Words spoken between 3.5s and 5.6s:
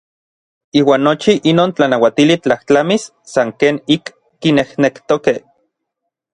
ken ik kinejnektokej.